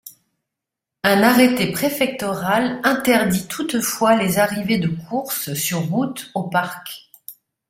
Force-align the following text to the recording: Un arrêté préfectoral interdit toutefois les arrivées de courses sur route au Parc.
Un 1.03 1.21
arrêté 1.21 1.71
préfectoral 1.71 2.81
interdit 2.83 3.47
toutefois 3.47 4.17
les 4.17 4.39
arrivées 4.39 4.79
de 4.79 4.87
courses 5.07 5.53
sur 5.53 5.87
route 5.87 6.31
au 6.33 6.41
Parc. 6.49 7.11